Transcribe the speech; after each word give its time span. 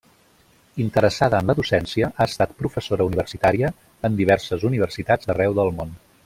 Interessada 0.85 1.41
en 1.43 1.51
la 1.51 1.55
docència, 1.59 2.09
ha 2.23 2.27
estat 2.31 2.55
professora 2.63 3.07
universitària 3.11 3.71
en 4.09 4.17
diverses 4.23 4.67
universitats 4.71 5.31
d'arreu 5.31 5.59
del 5.61 5.73
món. 5.83 5.95